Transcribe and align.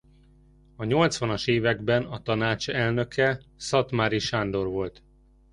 A 0.75 0.83
nyolcvanas 0.83 1.47
években 1.47 2.03
a 2.03 2.21
tanács 2.21 2.69
elnöke 2.69 3.39
Szatmári 3.55 4.19
Sándor 4.19 4.67
volt. 4.67 5.03